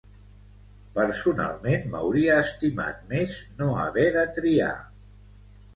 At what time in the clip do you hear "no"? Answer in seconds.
3.61-3.73